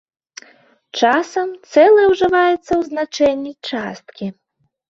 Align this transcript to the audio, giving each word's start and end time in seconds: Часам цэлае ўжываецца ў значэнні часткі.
Часам 1.01 1.47
цэлае 1.73 2.05
ўжываецца 2.13 2.65
ў 2.65 2.81
значэнні 2.89 3.53
часткі. 3.69 4.25